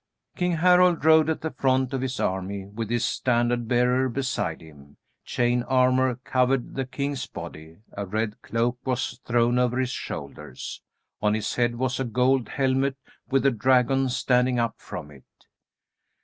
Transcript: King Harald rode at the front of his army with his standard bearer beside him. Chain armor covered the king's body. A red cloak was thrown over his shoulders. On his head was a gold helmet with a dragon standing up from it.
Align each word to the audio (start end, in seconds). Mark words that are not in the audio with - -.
King 0.35 0.53
Harald 0.53 1.05
rode 1.05 1.29
at 1.29 1.41
the 1.41 1.51
front 1.51 1.93
of 1.93 2.01
his 2.01 2.19
army 2.19 2.65
with 2.65 2.89
his 2.89 3.05
standard 3.05 3.67
bearer 3.67 4.09
beside 4.09 4.59
him. 4.59 4.97
Chain 5.25 5.61
armor 5.61 6.15
covered 6.23 6.73
the 6.73 6.85
king's 6.87 7.27
body. 7.27 7.77
A 7.93 8.07
red 8.07 8.41
cloak 8.41 8.79
was 8.83 9.19
thrown 9.25 9.59
over 9.59 9.77
his 9.77 9.91
shoulders. 9.91 10.81
On 11.21 11.35
his 11.35 11.53
head 11.53 11.75
was 11.75 11.99
a 11.99 12.03
gold 12.03 12.49
helmet 12.49 12.97
with 13.29 13.45
a 13.45 13.51
dragon 13.51 14.09
standing 14.09 14.57
up 14.57 14.73
from 14.79 15.11
it. 15.11 15.25